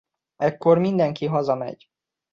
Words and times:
Ekkor 0.37 0.77
mindenki 0.77 1.25
haza 1.25 1.55
megy. 1.55 1.89